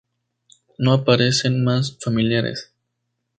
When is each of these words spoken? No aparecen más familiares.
No 0.79 0.93
aparecen 0.93 1.63
más 1.63 1.95
familiares. 2.03 2.73